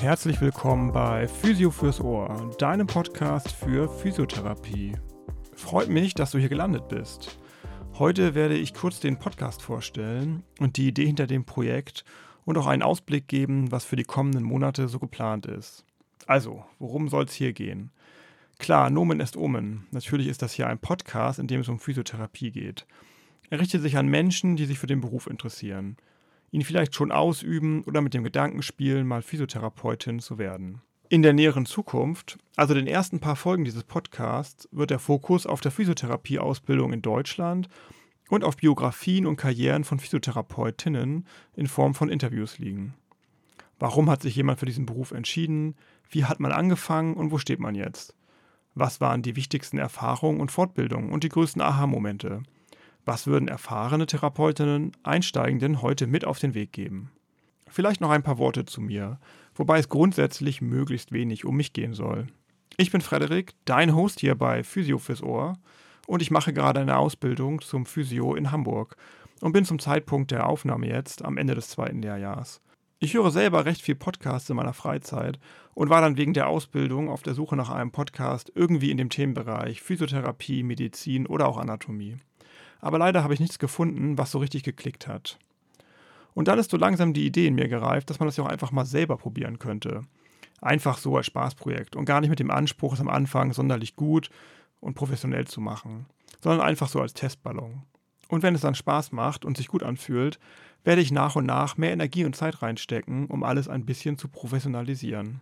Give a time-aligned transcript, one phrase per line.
[0.00, 4.94] Herzlich willkommen bei Physio fürs Ohr, deinem Podcast für Physiotherapie.
[5.54, 7.38] Freut mich, dass du hier gelandet bist.
[7.98, 12.06] Heute werde ich kurz den Podcast vorstellen und die Idee hinter dem Projekt
[12.46, 15.84] und auch einen Ausblick geben, was für die kommenden Monate so geplant ist.
[16.26, 17.90] Also, worum soll es hier gehen?
[18.58, 19.86] Klar, Nomen est Omen.
[19.90, 22.86] Natürlich ist das hier ein Podcast, in dem es um Physiotherapie geht.
[23.50, 25.98] Er richtet sich an Menschen, die sich für den Beruf interessieren,
[26.50, 30.82] ihn vielleicht schon ausüben oder mit dem Gedanken spielen, mal Physiotherapeutin zu werden.
[31.08, 35.60] In der näheren Zukunft, also den ersten paar Folgen dieses Podcasts, wird der Fokus auf
[35.60, 37.68] der Physiotherapieausbildung in Deutschland
[38.28, 41.26] und auf Biografien und Karrieren von Physiotherapeutinnen
[41.56, 42.94] in Form von Interviews liegen.
[43.80, 45.74] Warum hat sich jemand für diesen Beruf entschieden?
[46.08, 48.14] Wie hat man angefangen und wo steht man jetzt?
[48.74, 52.42] Was waren die wichtigsten Erfahrungen und Fortbildungen und die größten Aha-Momente?
[53.04, 57.10] Was würden erfahrene Therapeutinnen Einsteigenden heute mit auf den Weg geben?
[57.68, 59.18] Vielleicht noch ein paar Worte zu mir,
[59.54, 62.26] wobei es grundsätzlich möglichst wenig um mich gehen soll.
[62.76, 65.54] Ich bin Frederik, dein Host hier bei Physio fürs Ohr
[66.06, 68.96] und ich mache gerade eine Ausbildung zum Physio in Hamburg
[69.40, 72.60] und bin zum Zeitpunkt der Aufnahme jetzt am Ende des zweiten Lehrjahrs.
[72.98, 75.38] Ich höre selber recht viel Podcasts in meiner Freizeit
[75.72, 79.08] und war dann wegen der Ausbildung auf der Suche nach einem Podcast irgendwie in dem
[79.08, 82.16] Themenbereich Physiotherapie, Medizin oder auch Anatomie.
[82.80, 85.38] Aber leider habe ich nichts gefunden, was so richtig geklickt hat.
[86.34, 88.48] Und dann ist so langsam die Idee in mir gereift, dass man das ja auch
[88.48, 90.02] einfach mal selber probieren könnte.
[90.60, 94.30] Einfach so als Spaßprojekt und gar nicht mit dem Anspruch, es am Anfang sonderlich gut
[94.80, 96.06] und professionell zu machen,
[96.40, 97.82] sondern einfach so als Testballon.
[98.28, 100.38] Und wenn es dann Spaß macht und sich gut anfühlt,
[100.84, 104.28] werde ich nach und nach mehr Energie und Zeit reinstecken, um alles ein bisschen zu
[104.28, 105.40] professionalisieren.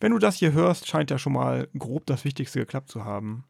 [0.00, 3.44] Wenn du das hier hörst, scheint ja schon mal grob das Wichtigste geklappt zu haben.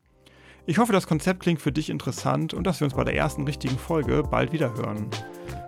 [0.67, 3.45] Ich hoffe, das Konzept klingt für dich interessant und dass wir uns bei der ersten
[3.45, 5.09] richtigen Folge bald wieder hören.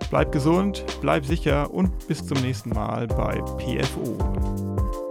[0.08, 5.05] Bleib gesund, bleib sicher und bis zum nächsten Mal bei PFO.